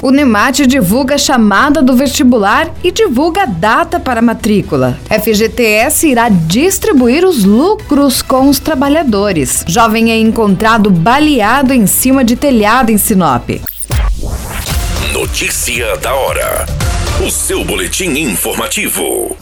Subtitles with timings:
[0.00, 4.98] O NEMAT divulga chamada do vestibular e divulga data para matrícula.
[5.10, 9.64] FGTS irá distribuir os lucros com os trabalhadores.
[9.66, 13.50] Jovem é encontrado baleado em cima de telhado em Sinop.
[15.12, 16.66] Notícia da hora.
[17.26, 19.36] O seu boletim informativo.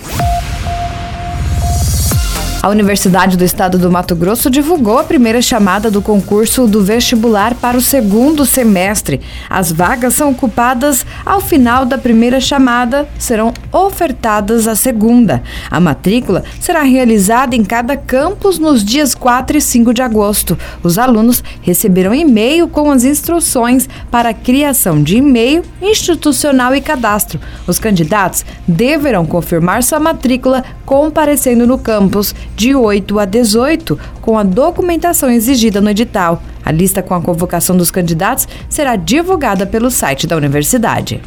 [2.67, 7.55] A Universidade do Estado do Mato Grosso divulgou a primeira chamada do concurso do vestibular
[7.55, 9.21] para o segundo semestre.
[9.49, 15.45] As vagas são ocupadas ao final da primeira chamada, serão ofertadas a segunda.
[15.71, 20.59] A matrícula será realizada em cada campus nos dias 4 e 5 de agosto.
[20.83, 27.39] Os alunos receberão e-mail com as instruções para a criação de e-mail institucional e cadastro.
[27.65, 34.43] Os candidatos deverão confirmar sua matrícula comparecendo no campus de 8 a 18, com a
[34.43, 36.43] documentação exigida no edital.
[36.65, 41.21] A lista com a convocação dos candidatos será divulgada pelo site da universidade.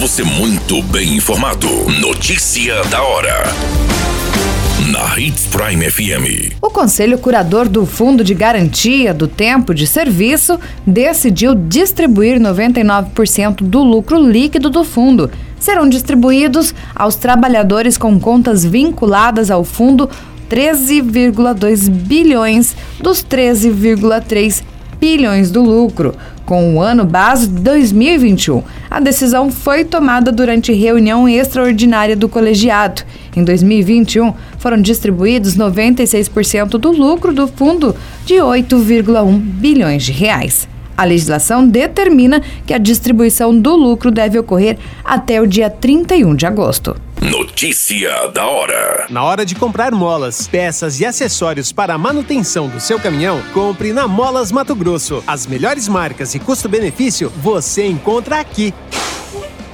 [0.00, 1.68] Você muito bem informado.
[2.00, 3.97] Notícia da hora.
[4.88, 6.54] Na Hits Prime FM.
[6.62, 13.82] O Conselho Curador do Fundo de Garantia do Tempo de Serviço decidiu distribuir 99% do
[13.82, 20.08] lucro líquido do fundo serão distribuídos aos trabalhadores com contas vinculadas ao fundo
[20.48, 24.62] 13,2 bilhões dos 13,3
[24.98, 28.62] bilhões do lucro, com o ano base 2021.
[28.90, 33.02] A decisão foi tomada durante reunião extraordinária do colegiado.
[33.36, 34.32] Em 2021,
[34.68, 40.68] foram distribuídos 96% do lucro do fundo de 8,1 bilhões de reais.
[40.94, 46.44] A legislação determina que a distribuição do lucro deve ocorrer até o dia 31 de
[46.44, 46.94] agosto.
[47.18, 49.06] Notícia da hora.
[49.08, 53.94] Na hora de comprar molas, peças e acessórios para a manutenção do seu caminhão, compre
[53.94, 55.24] na Molas Mato Grosso.
[55.26, 58.74] As melhores marcas e custo-benefício você encontra aqui.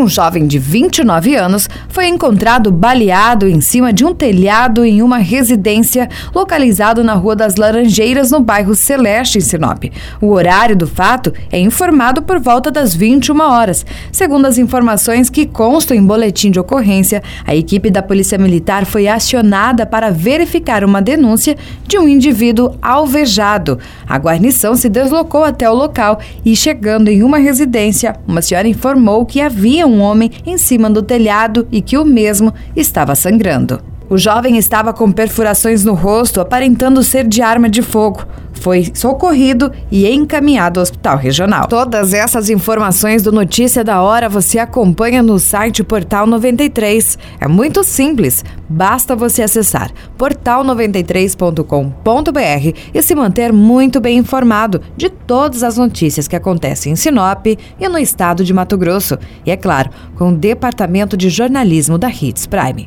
[0.00, 5.18] um jovem de 29 anos foi encontrado baleado em cima de um telhado em uma
[5.18, 9.84] residência localizado na Rua das Laranjeiras, no bairro Celeste, em Sinop.
[10.20, 13.84] O horário do fato é informado por volta das 21 horas.
[14.12, 19.08] Segundo as informações que constam em boletim de ocorrência, a equipe da Polícia Militar foi
[19.08, 23.78] acionada para verificar uma denúncia de um indivíduo alvejado.
[24.06, 29.26] A guarnição se deslocou até o local e, chegando em uma residência, uma senhora informou
[29.26, 33.80] que havia um homem em cima do telhado e que o mesmo estava sangrando.
[34.10, 38.24] O jovem estava com perfurações no rosto, aparentando ser de arma de fogo.
[38.58, 41.66] Foi socorrido e encaminhado ao hospital regional.
[41.68, 47.16] Todas essas informações do Notícia da Hora você acompanha no site Portal 93.
[47.40, 55.62] É muito simples, basta você acessar portal93.com.br e se manter muito bem informado de todas
[55.62, 59.18] as notícias que acontecem em Sinop e no estado de Mato Grosso.
[59.46, 62.86] E é claro, com o Departamento de Jornalismo da Hits Prime